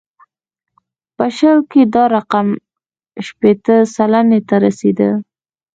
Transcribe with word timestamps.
په 1.15 1.25
شل 1.37 1.57
کې 1.71 1.81
دا 1.93 2.03
رقم 2.15 2.47
شپېته 3.25 3.75
سلنې 3.95 4.39
ته 4.47 4.55
رسېده. 4.65 5.09